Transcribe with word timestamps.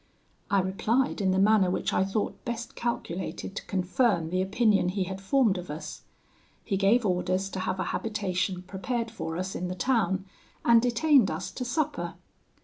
I 0.49 0.61
replied 0.61 1.21
in 1.21 1.29
the 1.29 1.37
manner 1.37 1.69
which 1.69 1.93
I 1.93 2.03
thought 2.03 2.43
best 2.43 2.73
calculated 2.75 3.55
to 3.55 3.65
confirm 3.65 4.31
the 4.31 4.41
opinion 4.41 4.89
he 4.89 5.03
had 5.03 5.21
formed 5.21 5.59
of 5.59 5.69
us. 5.69 6.01
He 6.65 6.75
gave 6.75 7.05
orders 7.05 7.51
to 7.51 7.59
have 7.59 7.79
a 7.79 7.83
habitation 7.93 8.63
prepared 8.63 9.11
for 9.11 9.37
us 9.37 9.53
in 9.53 9.67
the 9.67 9.75
town, 9.75 10.25
and 10.65 10.81
detained 10.81 11.29
us 11.29 11.51
to 11.51 11.63
supper. 11.63 12.15